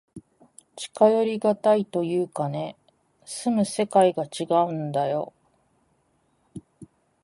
[0.77, 2.75] 近寄りがたいというかね、
[3.23, 5.31] 住む世界がちがうんだよ。